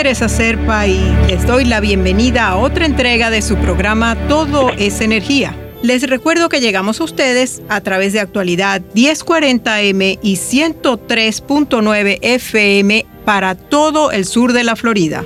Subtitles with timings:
[0.00, 5.02] Teresa Serpa y les doy la bienvenida a otra entrega de su programa Todo es
[5.02, 5.54] Energía.
[5.82, 13.54] Les recuerdo que llegamos a ustedes a través de actualidad 1040M y 103.9 FM para
[13.54, 15.22] todo el sur de la Florida.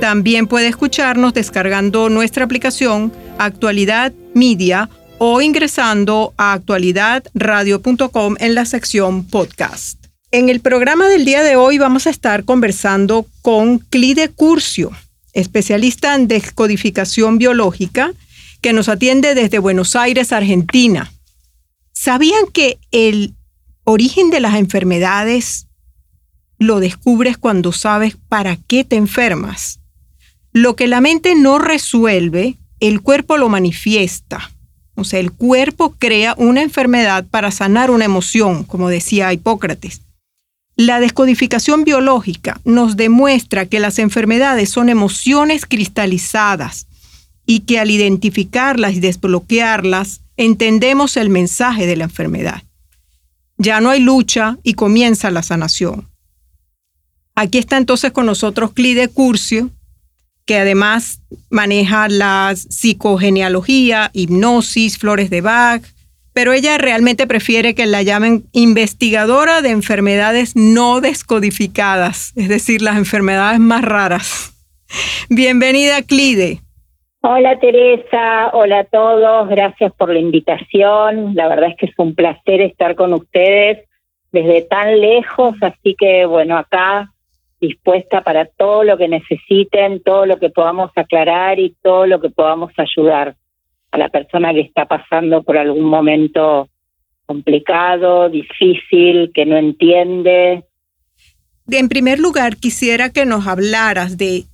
[0.00, 9.24] También puede escucharnos descargando nuestra aplicación Actualidad Media o ingresando a actualidadradio.com en la sección
[9.24, 10.03] podcast.
[10.34, 14.90] En el programa del día de hoy vamos a estar conversando con Clide Curcio,
[15.32, 18.12] especialista en descodificación biológica,
[18.60, 21.12] que nos atiende desde Buenos Aires, Argentina.
[21.92, 23.34] ¿Sabían que el
[23.84, 25.68] origen de las enfermedades
[26.58, 29.78] lo descubres cuando sabes para qué te enfermas?
[30.50, 34.50] Lo que la mente no resuelve, el cuerpo lo manifiesta.
[34.96, 40.00] O sea, el cuerpo crea una enfermedad para sanar una emoción, como decía Hipócrates.
[40.76, 46.88] La descodificación biológica nos demuestra que las enfermedades son emociones cristalizadas
[47.46, 52.64] y que al identificarlas y desbloquearlas entendemos el mensaje de la enfermedad.
[53.56, 56.08] Ya no hay lucha y comienza la sanación.
[57.36, 59.70] Aquí está entonces con nosotros Clide Curcio,
[60.44, 61.20] que además
[61.50, 65.82] maneja la psicogenealogía, hipnosis, flores de Bach,
[66.34, 72.96] pero ella realmente prefiere que la llamen investigadora de enfermedades no descodificadas, es decir, las
[72.96, 74.50] enfermedades más raras.
[75.30, 76.58] Bienvenida, Clide.
[77.22, 81.34] Hola Teresa, hola a todos, gracias por la invitación.
[81.34, 83.88] La verdad es que es un placer estar con ustedes
[84.30, 87.10] desde tan lejos, así que bueno, acá
[87.60, 92.28] dispuesta para todo lo que necesiten, todo lo que podamos aclarar y todo lo que
[92.28, 93.36] podamos ayudar
[93.94, 96.68] a la persona que está pasando por algún momento
[97.26, 100.64] complicado, difícil, que no entiende.
[101.70, 104.44] En primer lugar, quisiera que nos hablaras de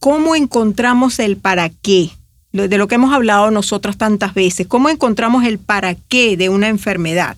[0.00, 2.08] cómo encontramos el para qué,
[2.50, 6.68] de lo que hemos hablado nosotras tantas veces, cómo encontramos el para qué de una
[6.68, 7.36] enfermedad.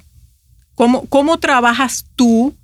[0.75, 2.55] ¿Cómo, cómo trabajas tú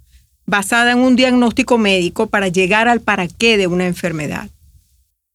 [0.47, 4.49] basada en un diagnóstico médico para llegar al para qué de una enfermedad?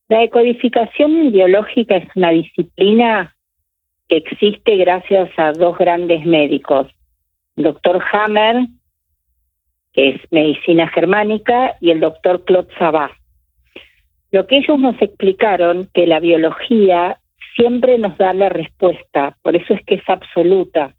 [0.10, 3.36] La decodificación biológica es una disciplina
[4.12, 6.86] que existe gracias a dos grandes médicos,
[7.56, 8.68] el doctor Hammer,
[9.94, 13.12] que es medicina germánica, y el doctor Claude Sabat.
[14.32, 17.22] Lo que ellos nos explicaron, que la biología
[17.56, 20.94] siempre nos da la respuesta, por eso es que es absoluta,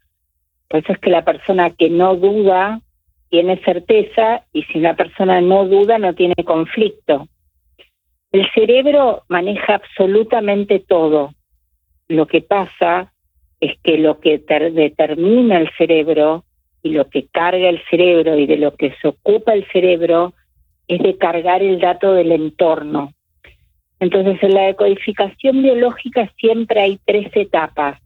[0.67, 2.81] por eso es que la persona que no duda
[3.29, 7.27] tiene certeza y si una persona no duda no tiene conflicto.
[8.31, 11.35] El cerebro maneja absolutamente todo,
[12.07, 13.13] lo que pasa
[13.59, 16.43] es que lo que determina el cerebro
[16.81, 20.33] y lo que carga el cerebro y de lo que se ocupa el cerebro
[20.87, 23.13] es de cargar el dato del entorno.
[23.99, 27.99] Entonces, en la decodificación biológica siempre hay tres etapas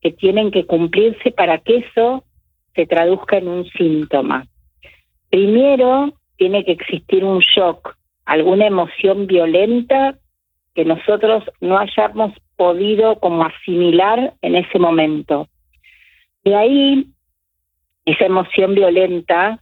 [0.00, 2.24] que tienen que cumplirse para que eso
[2.74, 4.46] se traduzca en un síntoma.
[5.30, 10.18] Primero, tiene que existir un shock, alguna emoción violenta
[10.74, 15.48] que nosotros no hayamos podido como asimilar en ese momento.
[16.44, 17.06] De ahí,
[18.04, 19.60] esa emoción violenta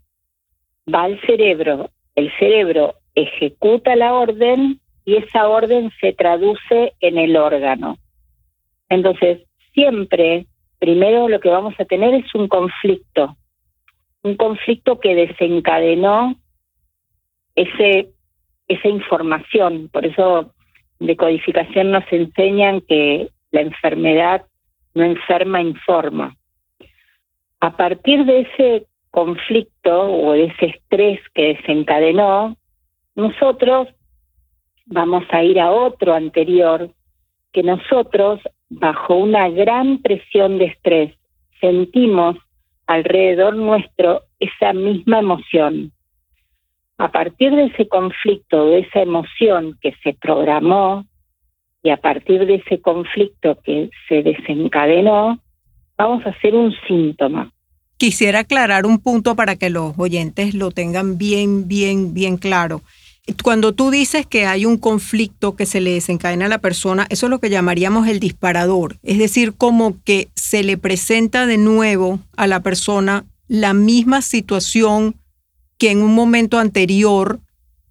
[0.93, 7.37] va al cerebro, el cerebro ejecuta la orden y esa orden se traduce en el
[7.37, 7.99] órgano.
[8.89, 9.43] Entonces,
[9.73, 10.47] siempre,
[10.79, 13.37] primero lo que vamos a tener es un conflicto,
[14.23, 16.37] un conflicto que desencadenó
[17.55, 18.11] ese,
[18.69, 19.89] esa información.
[19.93, 20.52] Por eso
[21.07, 24.43] de codificación nos enseñan que la enfermedad
[24.95, 26.37] no enferma, informa.
[27.61, 32.57] A partir de ese conflicto o de ese estrés que desencadenó,
[33.15, 33.89] nosotros
[34.87, 36.91] vamos a ir a otro anterior,
[37.53, 38.41] que nosotros,
[38.71, 41.15] bajo una gran presión de estrés,
[41.61, 42.37] sentimos
[42.87, 45.93] alrededor nuestro esa misma emoción.
[46.99, 51.05] A partir de ese conflicto, de esa emoción que se programó,
[51.83, 55.41] y a partir de ese conflicto que se desencadenó,
[55.99, 57.53] vamos a hacer un síntoma.
[57.97, 62.83] Quisiera aclarar un punto para que los oyentes lo tengan bien, bien, bien claro.
[63.45, 67.27] Cuando tú dices que hay un conflicto que se le desencadena a la persona, eso
[67.27, 68.97] es lo que llamaríamos el disparador.
[69.05, 75.15] Es decir, como que se le presenta de nuevo a la persona la misma situación
[75.79, 77.41] que en un momento anterior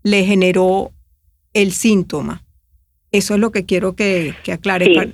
[0.03, 0.91] le generó
[1.53, 2.41] el síntoma.
[3.11, 5.13] Eso es lo que quiero que, que aclare.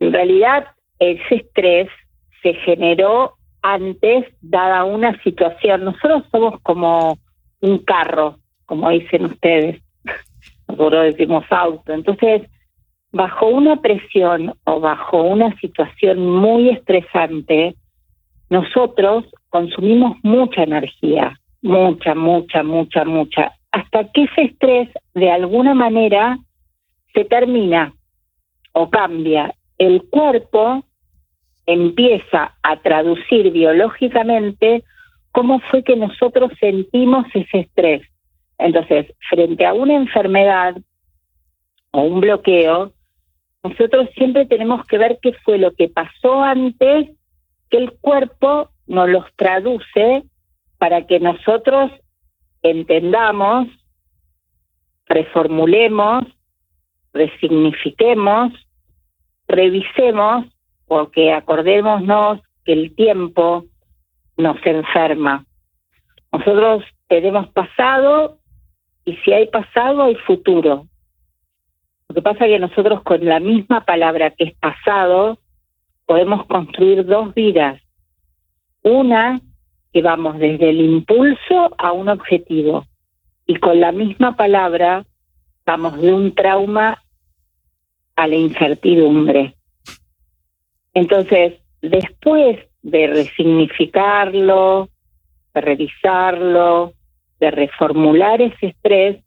[0.00, 0.66] En realidad,
[0.98, 1.88] ese estrés
[2.42, 5.84] se generó antes, dada una situación.
[5.84, 7.18] Nosotros somos como
[7.60, 9.80] un carro, como dicen ustedes.
[10.68, 11.92] Nosotros decimos auto.
[11.92, 12.42] Entonces,
[13.10, 17.74] bajo una presión o bajo una situación muy estresante,
[18.50, 26.38] nosotros consumimos mucha energía, mucha, mucha, mucha, mucha, hasta que ese estrés de alguna manera
[27.14, 27.94] se termina
[28.72, 29.54] o cambia.
[29.78, 30.84] El cuerpo
[31.64, 34.84] empieza a traducir biológicamente
[35.32, 38.02] cómo fue que nosotros sentimos ese estrés.
[38.58, 40.76] Entonces, frente a una enfermedad
[41.92, 42.92] o un bloqueo,
[43.62, 47.08] nosotros siempre tenemos que ver qué fue lo que pasó antes,
[47.70, 50.24] que el cuerpo nos los traduce
[50.84, 51.90] para que nosotros
[52.62, 53.68] entendamos,
[55.06, 56.24] reformulemos
[57.14, 58.52] resignifiquemos,
[59.48, 60.44] revisemos,
[60.86, 63.64] porque acordémonos que el tiempo
[64.36, 65.46] nos enferma.
[66.30, 68.36] Nosotros tenemos pasado
[69.06, 70.86] y si hay pasado hay futuro.
[72.10, 75.38] Lo que pasa es que nosotros con la misma palabra que es pasado
[76.04, 77.80] podemos construir dos vidas.
[78.82, 79.40] Una
[79.94, 82.84] que vamos desde el impulso a un objetivo
[83.46, 85.06] y con la misma palabra
[85.64, 87.00] vamos de un trauma
[88.16, 89.54] a la incertidumbre.
[90.94, 94.88] Entonces, después de resignificarlo,
[95.54, 96.92] de revisarlo,
[97.38, 99.22] de reformular ese estrés,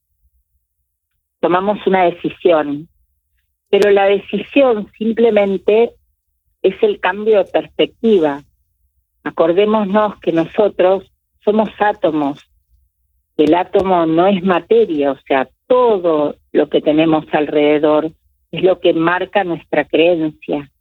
[1.40, 2.90] tomamos una decisión.
[3.70, 5.94] Pero la decisión simplemente
[6.62, 8.44] es el cambio de perspectiva.
[9.28, 11.04] Acordémonos que nosotros
[11.44, 12.40] somos átomos.
[13.36, 18.10] El átomo no es materia, o sea, todo lo que tenemos alrededor
[18.54, 20.72] es lo que marca nuestra creencia.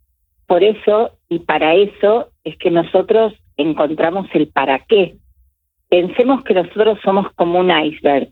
[0.47, 5.17] Por eso y para eso es que nosotros encontramos el para qué.
[5.89, 8.29] Pensemos que nosotros somos como un iceberg.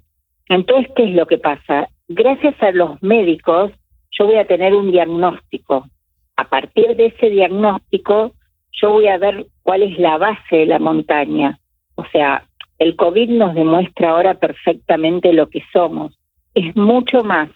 [0.48, 1.88] Entonces, ¿qué es lo que pasa?
[2.06, 3.72] Gracias a los médicos,
[4.12, 5.88] yo voy a tener un diagnóstico.
[6.36, 8.32] A partir de ese diagnóstico,
[8.80, 11.58] yo voy a ver cuál es la base de la montaña.
[11.94, 12.46] O sea,
[12.78, 16.18] el COVID nos demuestra ahora perfectamente lo que somos.
[16.54, 17.48] Es mucho más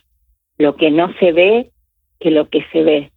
[0.58, 1.70] lo que no se ve
[2.20, 3.12] que lo que se ve.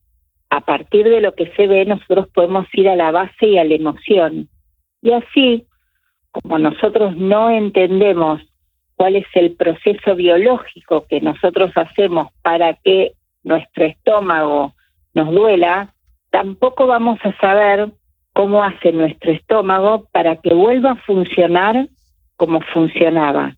[0.50, 3.64] A partir de lo que se ve, nosotros podemos ir a la base y a
[3.64, 4.50] la emoción.
[5.02, 5.66] Y así,
[6.32, 8.42] como nosotros no entendemos
[8.96, 13.14] cuál es el proceso biológico que nosotros hacemos para que
[13.44, 14.74] nuestro estómago
[15.14, 15.94] nos duela,
[16.32, 17.92] tampoco vamos a saber
[18.34, 21.90] cómo hace nuestro estómago para que vuelva a funcionar
[22.38, 23.56] como funcionaba.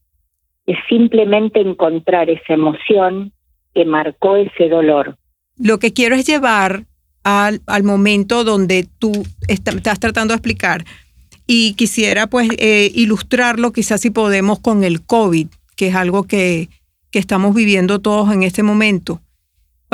[0.66, 3.32] Es simplemente encontrar esa emoción
[3.74, 5.18] que marcó ese dolor.
[5.58, 6.84] Lo que quiero es llevar
[7.24, 9.12] al, momento donde tú
[9.48, 10.84] estás tratando de explicar
[11.48, 16.70] y quisiera pues eh, ilustrarlo quizás si podemos con el COVID, que es algo que,
[17.12, 19.22] que estamos viviendo todos en este momento.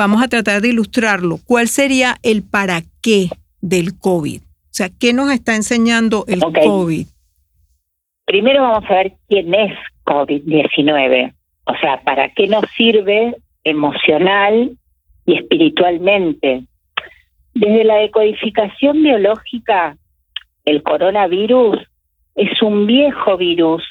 [0.00, 1.36] Vamos a tratar de ilustrarlo.
[1.46, 3.28] ¿Cuál sería el para qué
[3.60, 4.40] del COVID?
[4.40, 7.06] O sea, ¿qué nos está enseñando el COVID?
[8.24, 9.76] Primero vamos a ver quién es
[10.06, 11.34] COVID-19.
[11.64, 14.70] O sea, ¿para qué nos sirve emocional
[15.26, 16.62] y espiritualmente.
[17.52, 19.98] Desde la decodificación biológica,
[20.64, 21.76] el coronavirus
[22.36, 23.82] es un viejo virus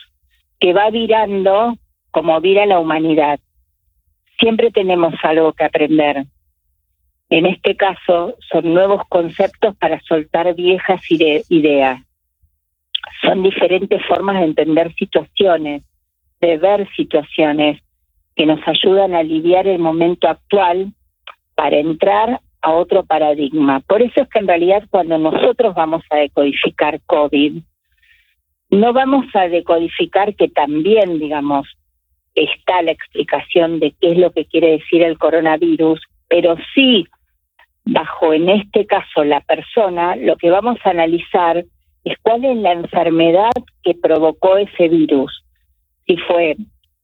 [0.60, 1.78] que va virando
[2.10, 3.40] como vira la humanidad.
[4.40, 6.26] Siempre tenemos algo que aprender.
[7.30, 12.02] En este caso, son nuevos conceptos para soltar viejas ideas.
[13.22, 15.84] Son diferentes formas de entender situaciones,
[16.42, 17.82] de ver situaciones,
[18.36, 20.94] que nos ayudan a aliviar el momento actual
[21.56, 23.82] para entrar a otro paradigma.
[23.82, 27.62] Por eso es que en realidad cuando nosotros vamos a decodificar COVID,
[28.72, 31.68] no vamos a decodificar que también, digamos,
[32.36, 37.06] está la explicación de qué es lo que quiere decir el coronavirus, pero sí,
[37.86, 41.64] bajo en este caso la persona, lo que vamos a analizar
[42.04, 43.52] es cuál es la enfermedad
[43.84, 45.44] que provocó ese virus.
[46.08, 46.56] Si fue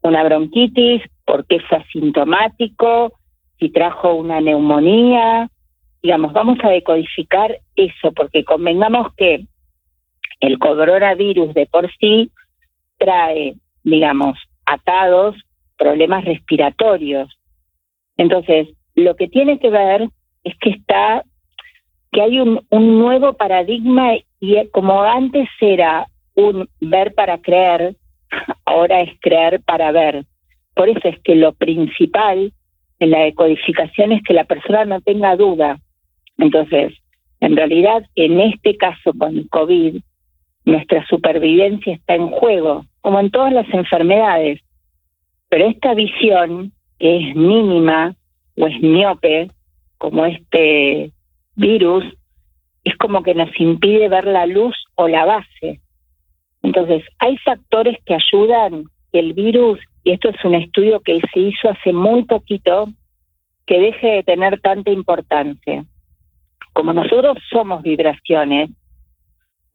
[0.02, 3.14] una bronquitis, por qué fue asintomático,
[3.60, 5.50] si trajo una neumonía,
[6.02, 9.46] digamos, vamos a decodificar eso, porque convengamos que
[10.40, 12.30] el coronavirus de por sí
[12.98, 15.36] trae, digamos, atados
[15.78, 17.30] problemas respiratorios.
[18.18, 20.10] Entonces, lo que tiene que ver
[20.44, 21.24] es que está,
[22.12, 27.96] que hay un, nuevo paradigma y como antes era un ver para creer,
[28.66, 30.26] ahora es creer para ver.
[30.74, 32.54] Por eso es que lo principal
[33.00, 35.80] en la decodificación es que la persona no tenga duda.
[36.38, 36.94] Entonces,
[37.40, 39.98] en realidad, en este caso con COVID,
[40.66, 44.62] nuestra supervivencia está en juego, como en todas las enfermedades.
[45.50, 48.16] Pero esta visión, que es mínima
[48.58, 49.52] o es miope,
[50.00, 51.12] como este
[51.56, 52.04] virus,
[52.84, 55.82] es como que nos impide ver la luz o la base.
[56.64, 61.40] Entonces, hay factores que ayudan que el virus, y esto es un estudio que se
[61.40, 62.88] hizo hace muy poquito,
[63.68, 65.86] que deje de tener tanta importancia.
[66.74, 68.72] Como nosotros somos vibraciones,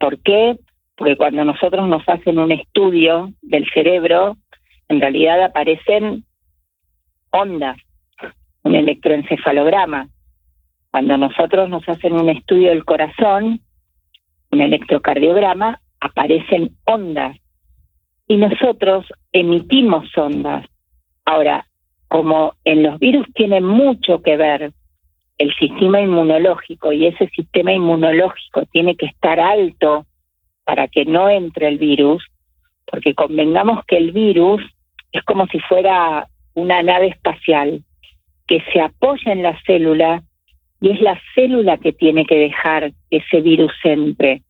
[0.00, 0.56] ¿por qué?
[1.00, 4.36] Porque cuando nosotros nos hacen un estudio del cerebro,
[4.86, 6.26] en realidad aparecen
[7.30, 7.78] ondas,
[8.64, 10.08] un electroencefalograma.
[10.90, 13.62] Cuando nosotros nos hacen un estudio del corazón,
[14.50, 17.34] un electrocardiograma, aparecen ondas.
[18.28, 20.66] Y nosotros emitimos ondas.
[21.24, 21.64] Ahora,
[22.08, 24.74] como en los virus tiene mucho que ver
[25.38, 30.04] el sistema inmunológico y ese sistema inmunológico tiene que estar alto
[30.64, 32.24] para que no entre el virus,
[32.86, 34.62] porque convengamos que el virus
[35.12, 37.82] es como si fuera una nave espacial
[38.46, 40.22] que se apoya en la célula
[40.80, 44.42] y es la célula que tiene que dejar que ese virus entre.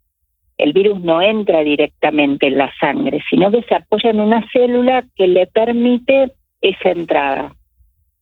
[0.58, 5.04] El virus no entra directamente en la sangre, sino que se apoya en una célula
[5.16, 7.54] que le permite esa entrada.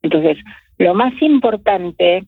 [0.02, 0.38] Entonces,
[0.78, 2.24] lo más importante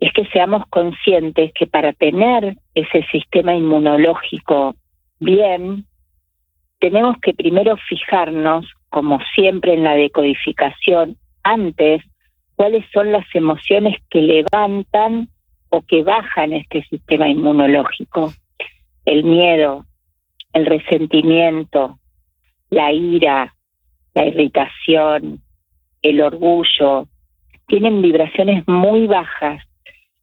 [0.00, 4.74] es que seamos conscientes que para tener ese sistema inmunológico
[5.20, 5.86] bien,
[6.78, 12.02] tenemos que primero fijarnos, como siempre en la decodificación, antes,
[12.56, 15.28] cuáles son las emociones que levantan
[15.70, 18.32] o que bajan este sistema inmunológico.
[19.04, 19.86] El miedo,
[20.52, 21.98] el resentimiento,
[22.70, 23.54] la ira,
[24.14, 25.40] la irritación,
[26.02, 27.08] el orgullo,
[27.66, 29.62] tienen vibraciones muy bajas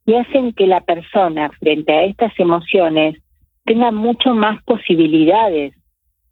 [0.06, 3.16] y hacen que la persona frente a estas emociones
[3.64, 5.74] tenga mucho más posibilidades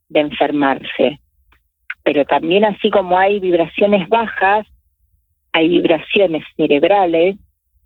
[0.08, 1.20] de enfermarse.
[2.02, 4.66] Pero también así como hay vibraciones bajas,
[5.52, 7.36] hay vibraciones cerebrales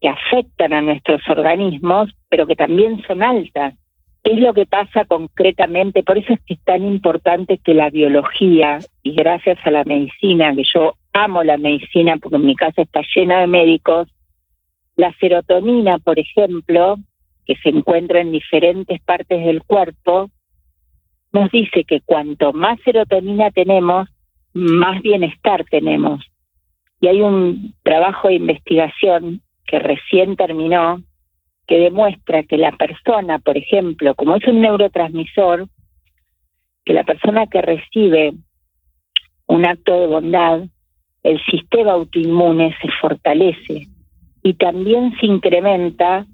[0.00, 3.74] que afectan a nuestros organismos, pero que también son altas.
[4.22, 6.02] ¿Qué es lo que pasa concretamente?
[6.02, 10.54] Por eso es que es tan importante que la biología, y gracias a la medicina,
[10.54, 14.08] que yo amo la medicina porque mi casa está llena de médicos,
[14.96, 16.96] la serotonina, por ejemplo,
[17.46, 20.30] que se encuentra en diferentes partes del cuerpo,
[21.32, 24.08] nos dice que cuanto más serotonina tenemos,
[24.52, 26.24] más bienestar tenemos.
[27.00, 31.02] Y hay un trabajo de investigación que recién terminó
[31.66, 35.66] que demuestra que la persona, por ejemplo, como es un neurotransmisor,
[36.84, 38.34] que la persona que recibe
[39.46, 40.60] un acto de bondad,
[41.22, 43.88] el sistema autoinmune se fortalece
[44.44, 46.26] y también se incrementa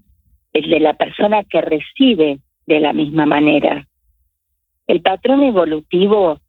[0.53, 3.87] el de la persona que recibe de la misma manera.
[4.89, 6.41] El patrón evolutivo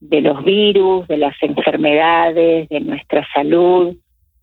[0.00, 3.96] de los virus, de las enfermedades, de nuestra salud,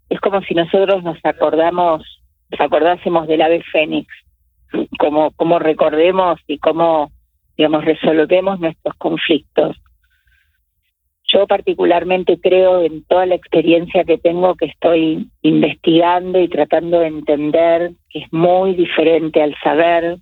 [0.09, 2.03] es como si nosotros nos acordamos,
[2.49, 4.07] nos acordásemos del ave fénix,
[4.97, 7.11] como, recordemos y cómo,
[7.57, 9.75] digamos, resolvemos nuestros conflictos.
[11.33, 17.07] Yo particularmente creo en toda la experiencia que tengo que estoy investigando y tratando de
[17.07, 20.17] entender que es muy diferente al saber,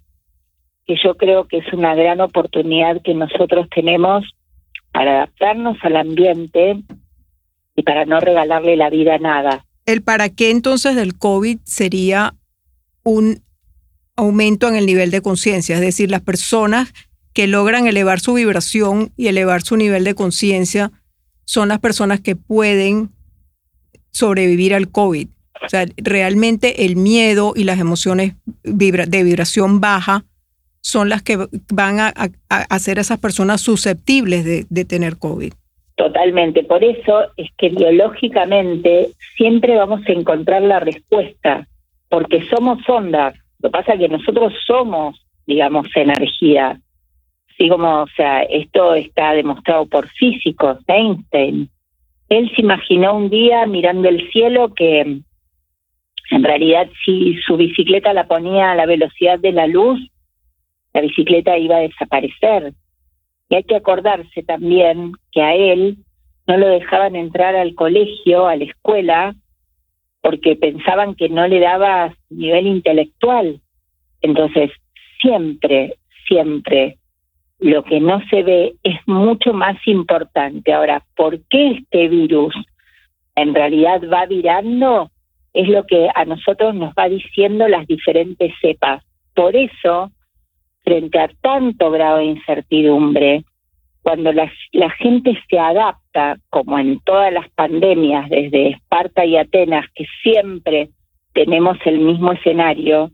[0.85, 4.23] que yo creo que es una gran oportunidad que nosotros tenemos
[4.91, 6.81] para adaptarnos al ambiente
[7.75, 9.65] y para no regalarle la vida a nada.
[9.85, 12.35] El para qué entonces del COVID sería
[13.03, 13.41] un
[14.15, 16.93] aumento en el nivel de conciencia, es decir, las personas
[17.33, 20.91] que logran elevar su vibración y elevar su nivel de conciencia
[21.49, 23.09] son las personas que pueden
[24.11, 25.29] sobrevivir al COVID.
[25.65, 30.25] O sea, realmente el miedo y las emociones de vibración baja
[30.81, 31.39] son las que
[31.73, 32.13] van a,
[32.49, 35.53] hacer a esas personas susceptibles de, tener COVID.
[35.95, 36.63] Totalmente.
[36.65, 41.67] Por eso es que biológicamente siempre vamos a encontrar la respuesta,
[42.09, 43.33] porque somos ondas.
[43.57, 46.79] Lo que pasa es que nosotros somos, digamos, energía.
[47.59, 51.69] Así como, o sea, esto está demostrado por físicos, Einstein.
[52.29, 58.27] Él se imaginó un día mirando el cielo que en realidad si su bicicleta la
[58.27, 59.99] ponía a la velocidad de la luz,
[60.93, 62.71] la bicicleta iba a desaparecer.
[63.49, 65.97] Y hay que acordarse también que a él
[66.47, 69.35] no lo dejaban entrar al colegio, a la escuela,
[70.21, 73.59] porque pensaban que no le daba nivel intelectual.
[74.21, 74.71] Entonces,
[75.19, 76.98] siempre, siempre
[77.59, 80.73] lo que no se ve es mucho más importante.
[80.73, 82.55] Ahora, ¿por qué este virus
[83.35, 85.11] en realidad va virando?
[85.53, 89.03] Es lo que a nosotros nos va diciendo las diferentes cepas.
[89.35, 90.11] Por eso
[90.83, 93.43] frente a tanto grado de incertidumbre,
[94.01, 94.49] cuando la,
[94.97, 100.89] gente se adapta, como en todas las pandemias, desde Esparta y Atenas, que siempre
[101.33, 103.11] tenemos el mismo escenario,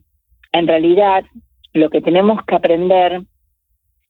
[0.54, 1.26] en realidad
[1.74, 3.22] lo que tenemos que aprender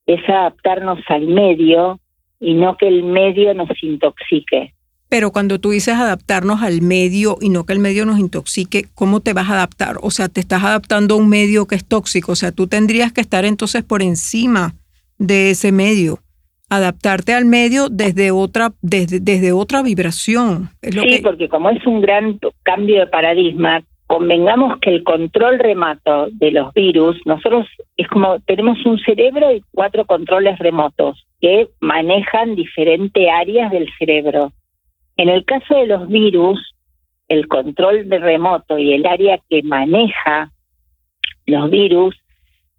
[0.06, 2.00] es adaptarnos al medio
[2.40, 4.74] y no que el medio nos intoxique.
[5.10, 9.22] Pero cuando tú dices adaptarnos al medio y no que el medio nos intoxique, ¿cómo
[9.22, 9.98] te vas a adaptar?
[10.02, 12.32] O sea, te estás adaptando a un medio que es tóxico.
[12.32, 14.74] O sea, tú tendrías que estar entonces por encima
[15.18, 16.20] de ese medio.
[16.70, 20.72] Adaptarte al medio desde otra, desde, desde otra vibración.
[20.82, 26.52] sí, porque como es un gran cambio de paradigma, convengamos que el control remoto de
[26.52, 33.28] los virus, nosotros es como tenemos un cerebro y cuatro controles remotos que manejan diferentes
[33.30, 34.52] áreas del cerebro.
[35.18, 36.76] En el caso de los virus,
[37.28, 40.52] el control remoto y el área que maneja
[41.46, 42.16] los virus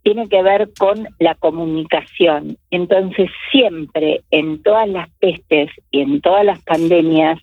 [0.02, 2.56] tiene que ver con la comunicación.
[2.70, 7.40] Entonces, siempre en todas las pestes y en todas las pandemias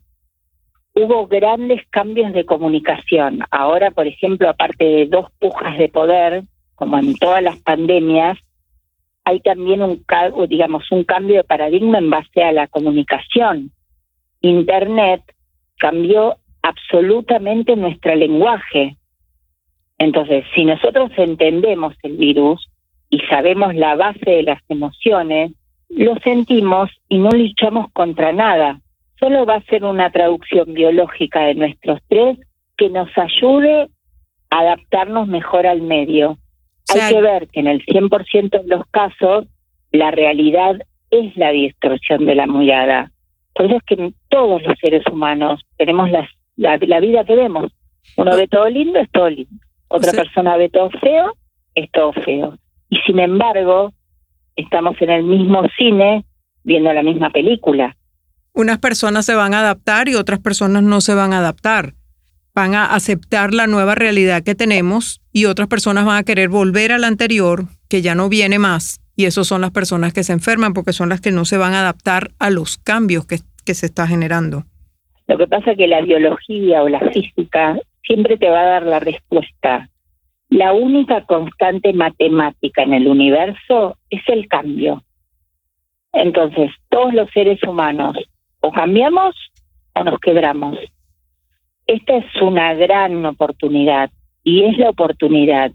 [0.96, 3.40] hubo grandes cambios de comunicación.
[3.52, 6.44] Ahora, por ejemplo, aparte de dos pujas de poder,
[6.75, 8.38] como en todas las pandemias,
[9.25, 10.03] hay también un,
[10.50, 13.72] digamos, un cambio de paradigma en base a la comunicación.
[14.42, 15.22] Internet
[15.77, 18.98] cambió absolutamente nuestro lenguaje.
[19.98, 22.70] Entonces, si nosotros entendemos el virus
[23.10, 25.51] y sabemos la base de las emociones,
[25.90, 28.82] lo sentimos y no luchamos contra nada.
[29.20, 32.38] Solo va a ser una traducción biológica de nuestros tres
[32.78, 33.90] que nos ayude
[34.50, 36.38] a adaptarnos mejor al medio.
[36.94, 39.46] Hay que ver que en el 100% de los casos
[39.92, 40.76] la realidad
[41.12, 43.12] es la distorsión de la mirada.
[43.54, 47.72] Por eso es que todos los seres humanos tenemos la, la, vida que vemos.
[48.18, 49.64] Uno ve todo lindo, es todo lindo.
[49.88, 51.34] Otra persona ve todo feo,
[51.76, 52.58] es todo feo.
[52.90, 53.94] Y sin embargo,
[54.56, 56.26] estamos en el mismo cine
[56.64, 57.96] viendo la misma película.
[58.55, 61.94] Unas personas se van a adaptar y otras personas no se van a adaptar.
[62.53, 66.92] Van a aceptar la nueva realidad que tenemos y otras personas van a querer volver
[66.92, 69.01] a la anterior, que ya no viene más.
[69.16, 71.74] Y esas son las personas que se enferman porque son las que no se van
[71.74, 74.66] a adaptar a los cambios que, que se está generando.
[75.27, 78.83] Lo que pasa es que la biología o la física siempre te va a dar
[78.83, 79.89] la respuesta.
[80.50, 85.03] La única constante matemática en el universo es el cambio.
[86.11, 88.16] Entonces, todos los seres humanos
[88.64, 89.36] o cambiamos
[89.94, 90.80] o nos quebramos.
[91.86, 94.10] Esta es una gran oportunidad
[94.42, 95.72] y es la oportunidad,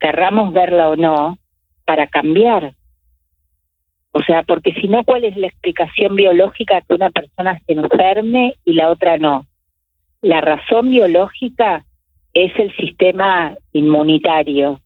[0.00, 1.38] querramos verla o no,
[1.84, 2.74] para cambiar.
[4.10, 8.54] O sea, porque si no, ¿cuál es la explicación biológica que una persona se enferme
[8.64, 9.46] y la otra no?
[10.20, 11.84] La razón biológica
[12.32, 14.80] es el sistema inmunitario,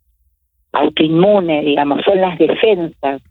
[0.73, 3.23] autoinmune, digamos, son las defensas,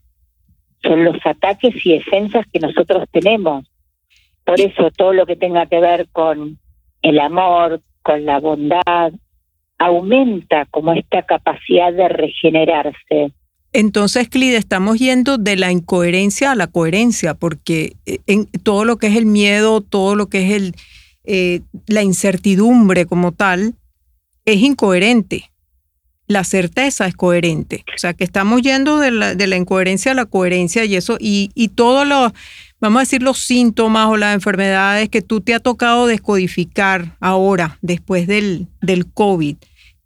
[0.81, 3.69] son los ataques y defensas que nosotros tenemos.
[4.49, 6.57] Por eso todo lo que tenga que ver con
[7.03, 9.13] el amor, con la bondad,
[9.77, 13.31] aumenta como esta capacidad de regenerarse.
[13.73, 18.97] Entonces, Clide, estamos yendo de la incoherencia a la coherencia, porque eh, en todo lo
[18.97, 20.75] que es el miedo, todo lo que es el,
[21.25, 23.75] eh, la incertidumbre como tal,
[24.45, 25.51] es incoherente.
[26.25, 27.83] La certeza es coherente.
[27.93, 31.17] O sea, que estamos yendo de la, de la incoherencia a la coherencia y eso,
[31.19, 32.31] y, y todos los,
[32.79, 37.77] vamos a decir, los síntomas o las enfermedades que tú te ha tocado descodificar ahora,
[37.81, 39.57] después del, del COVID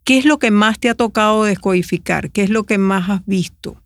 [0.04, 2.30] ¿Qué es lo que más te ha tocado descodificar?
[2.30, 3.76] ¿Qué es lo que más has visto?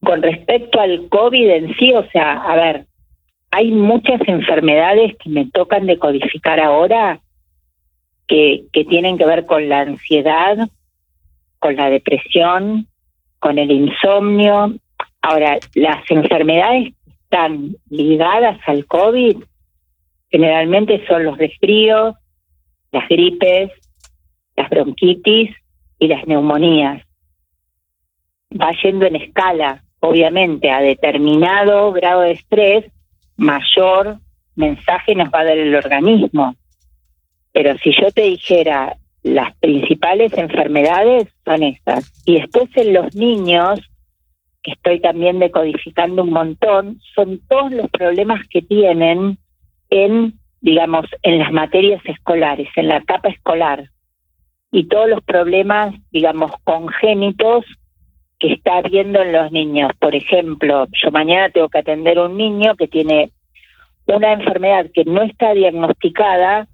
[0.00, 2.86] Con respecto al COVID en sí, o sea, a ver,
[3.52, 7.20] hay muchas enfermedades que me tocan decodificar ahora
[8.26, 10.68] que, que tienen que ver con la ansiedad,
[11.60, 12.88] con la depresión,
[13.38, 14.74] con el insomnio.
[15.22, 16.94] Ahora, las enfermedades
[17.88, 19.42] ligadas al COVID
[20.30, 22.14] generalmente son los resfríos,
[22.92, 23.70] las gripes,
[24.56, 25.50] las bronquitis
[25.98, 27.02] y las neumonías.
[28.52, 32.84] Va yendo en escala, obviamente, a determinado grado de estrés,
[33.36, 34.18] mayor
[34.54, 36.54] mensaje nos va a dar el organismo.
[37.52, 42.12] Pero si yo te dijera, las principales enfermedades son estas.
[42.24, 43.80] Y después en los niños,
[44.66, 49.38] que estoy también decodificando un montón, son todos los problemas que tienen
[49.90, 53.90] en, digamos, en las materias escolares, en la etapa escolar.
[54.72, 57.64] Y todos los problemas, digamos, congénitos
[58.40, 59.92] que está habiendo en los niños.
[60.00, 63.30] Por ejemplo, yo mañana tengo que atender a un niño que tiene
[64.06, 66.66] una enfermedad que no está diagnosticada,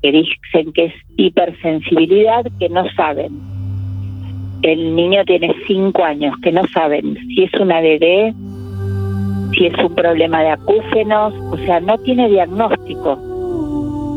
[0.00, 3.51] que dicen que es hipersensibilidad, que no saben.
[4.62, 8.32] El niño tiene cinco años, que no saben si es una DD,
[9.56, 13.18] si es un problema de acúfenos, o sea, no tiene diagnóstico.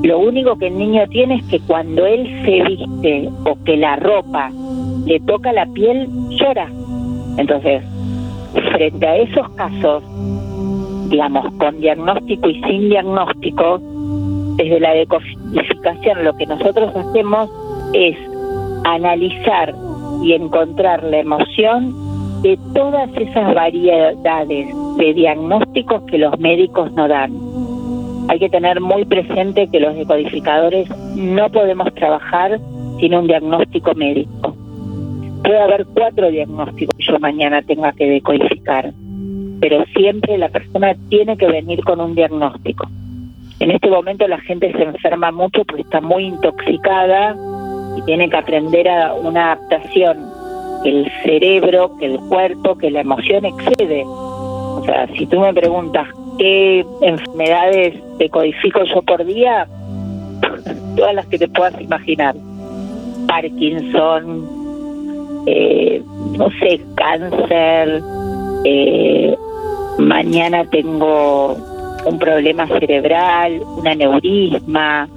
[0.03, 3.95] Lo único que el niño tiene es que cuando él se viste o que la
[3.95, 4.51] ropa
[5.07, 6.69] le toca la piel, llora.
[7.37, 7.83] Entonces,
[8.71, 10.03] frente a esos casos,
[11.09, 13.79] digamos, con diagnóstico y sin diagnóstico,
[14.57, 17.49] desde la decodificación lo que nosotros hacemos
[17.93, 18.15] es
[18.83, 19.73] analizar
[20.23, 21.93] y encontrar la emoción
[22.41, 27.33] de todas esas variedades de diagnósticos que los médicos no dan.
[28.27, 32.59] Hay que tener muy presente que los decodificadores no podemos trabajar
[32.99, 34.55] sin un diagnóstico médico.
[35.43, 38.93] Puede haber cuatro diagnósticos que yo mañana tenga que decodificar
[39.59, 42.87] pero siempre la persona tiene que venir con un diagnóstico.
[43.59, 47.35] En este momento la gente se enferma mucho porque está muy intoxicada
[47.95, 50.17] y tiene que aprender a una adaptación
[50.83, 54.03] que el cerebro, que el cuerpo, que la emoción excede.
[54.05, 59.67] O sea, si tú me preguntas qué enfermedades te codifico yo por día,
[60.95, 62.35] todas las que te puedas imaginar.
[63.27, 64.47] Parkinson,
[65.47, 66.01] eh,
[66.37, 68.01] no sé, cáncer,
[68.65, 69.35] eh,
[69.97, 71.55] mañana tengo
[72.05, 75.07] un problema cerebral, un aneurisma.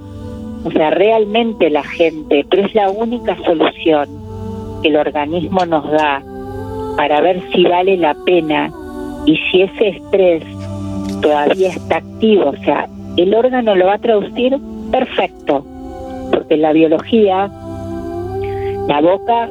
[0.68, 4.07] O sea, realmente la gente, pero es la única solución
[4.83, 6.22] que el organismo nos da
[6.94, 8.70] para ver si vale la pena
[9.24, 10.44] y si ese estrés
[11.22, 12.50] todavía está activo.
[12.50, 14.59] O sea, el órgano lo va a traducir
[14.90, 15.64] perfecto,
[16.33, 17.50] porque en la biología
[18.88, 19.48] la boca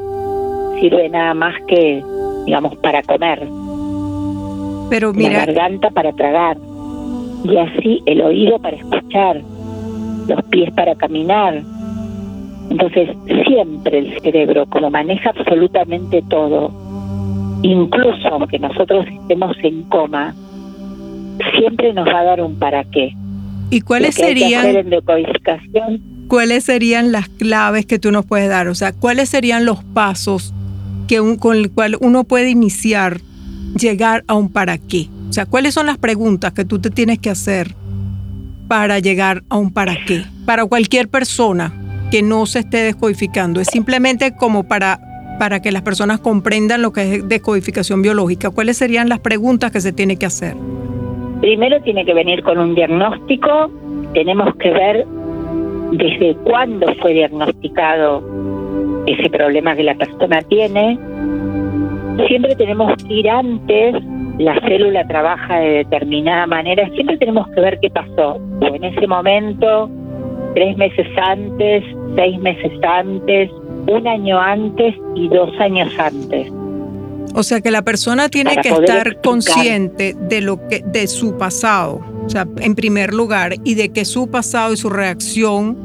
[0.80, 2.04] sirve nada más que,
[2.46, 3.40] digamos, para comer.
[4.92, 6.58] Pero mira, la garganta para tragar.
[7.44, 9.42] Y así el oído para escuchar,
[10.28, 11.62] los pies para caminar.
[12.70, 13.10] Entonces
[13.46, 16.72] siempre el cerebro, como maneja absolutamente todo,
[17.64, 20.36] incluso aunque nosotros estemos en coma,
[21.58, 23.14] siempre nos va a dar un para qué.
[23.70, 24.66] ¿Y cuáles serían
[26.28, 28.68] cuáles serían las claves que tú nos puedes dar?
[28.68, 30.54] O sea, ¿cuáles serían los pasos
[31.08, 33.22] que un, con el cual uno puede iniciar
[33.80, 35.08] llegar a un para qué?
[35.30, 37.76] O sea, ¿cuáles son las preguntas que tú te tienes que hacer
[38.68, 40.24] para llegar a un para qué?
[40.46, 41.74] Para cualquier persona
[42.12, 43.60] que no se esté descodificando.
[43.60, 45.00] Es simplemente como para,
[45.40, 48.50] para que las personas comprendan lo que es descodificación biológica.
[48.50, 50.56] ¿Cuáles serían las preguntas que se tiene que hacer?
[51.42, 53.72] Primero tiene que venir con un diagnóstico.
[54.14, 55.06] Tenemos que ver
[55.92, 58.24] desde cuándo fue diagnosticado
[59.08, 61.00] ese problema que la persona tiene,
[62.28, 63.96] siempre tenemos que ir antes,
[64.38, 69.08] la célula trabaja de determinada manera, siempre tenemos que ver qué pasó, o en ese
[69.08, 69.90] momento,
[70.54, 71.84] tres meses antes,
[72.16, 73.50] seis meses antes,
[73.88, 76.52] un año antes y dos años antes.
[77.34, 82.02] O sea que la persona tiene que estar consciente de lo que de su pasado,
[82.26, 85.78] o sea, en primer lugar, y de que su pasado y su reacción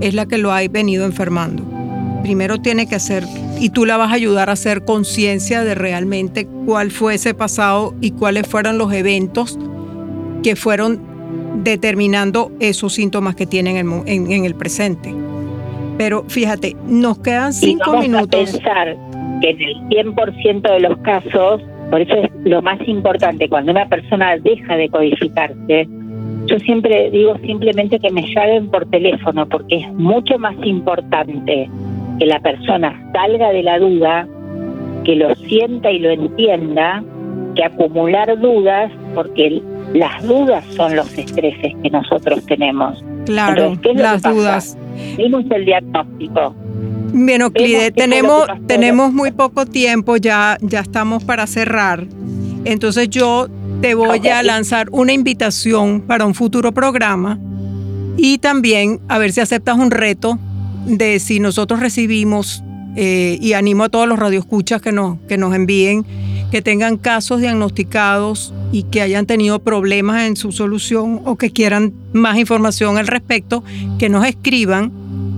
[0.00, 1.79] es la que lo ha venido enfermando
[2.22, 3.24] primero tiene que hacer,
[3.58, 7.94] y tú la vas a ayudar a hacer conciencia de realmente cuál fue ese pasado
[8.00, 9.58] y cuáles fueron los eventos
[10.42, 11.00] que fueron
[11.62, 15.14] determinando esos síntomas que tienen en, el presente.
[15.98, 18.28] Pero fíjate, nos quedan cinco y minutos.
[18.28, 18.96] A pensar
[19.40, 23.88] que en el 100% de los casos, por eso es lo más importante, cuando una
[23.88, 25.88] persona deja de codificarse,
[26.46, 31.68] yo siempre digo simplemente que me llamen por teléfono, porque es mucho más importante
[32.20, 34.28] que la persona salga de la duda,
[35.04, 37.02] que lo sienta y lo entienda,
[37.56, 39.62] que acumular dudas, porque
[39.94, 43.02] las dudas son los estreses que nosotros tenemos.
[43.24, 44.76] Claro, las dudas.
[45.16, 46.54] Vimos el diagnóstico.
[47.12, 52.04] Bien, Oclide, tenemos, tenemos muy poco tiempo, ya, ya estamos para cerrar.
[52.66, 53.48] Entonces yo
[53.80, 57.38] te voy a lanzar una invitación para un futuro programa
[58.18, 60.38] y también a ver si aceptas un reto
[60.86, 62.62] de si nosotros recibimos
[62.96, 66.04] eh, y animo a todos los radioescuchas que nos, que nos envíen,
[66.50, 71.92] que tengan casos diagnosticados y que hayan tenido problemas en su solución o que quieran
[72.12, 73.62] más información al respecto,
[73.98, 74.92] que nos escriban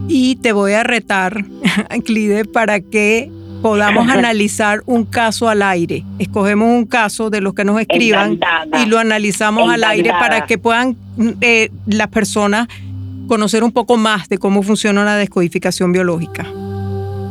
[0.08, 1.44] y te voy a retar,
[2.04, 6.04] Clide, para que podamos analizar un caso al aire.
[6.18, 8.38] Escogemos un caso de los que nos escriban
[8.82, 10.96] y lo analizamos al aire para que puedan
[11.40, 12.68] eh, las personas
[13.28, 16.46] conocer un poco más de cómo funciona la descodificación biológica.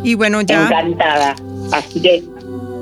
[0.03, 0.65] Y bueno, ya.
[0.65, 1.35] Encantada.
[1.71, 2.23] Así que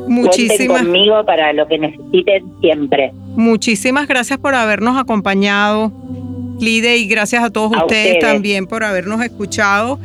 [0.07, 3.11] muchísimas conmigo para lo que necesiten siempre.
[3.35, 5.91] Muchísimas gracias por habernos acompañado,
[6.59, 9.99] Lide, y gracias a todos ustedes, también por habernos escuchado.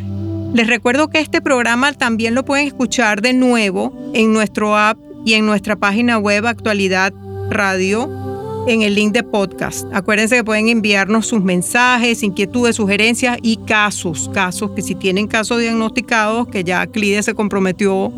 [0.53, 5.35] Les recuerdo que este programa también lo pueden escuchar de nuevo en nuestro app y
[5.35, 7.13] en nuestra página web Actualidad
[7.51, 8.24] Radio
[8.67, 9.87] en el link de podcast.
[9.93, 15.61] Acuérdense que pueden enviarnos sus mensajes, inquietudes, sugerencias y casos, casos que si tienen casos
[15.61, 18.11] diagnosticados, que ya Clide se comprometió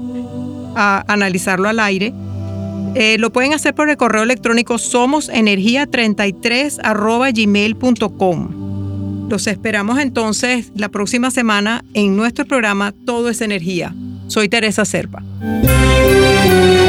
[0.76, 2.14] a analizarlo al aire,
[2.94, 9.28] eh, lo pueden hacer por el correo electrónico somosenergia33 gmail.com.
[9.28, 13.94] Los esperamos entonces la próxima semana en nuestro programa Todo es Energía.
[14.28, 15.24] Soy Teresa Serpa.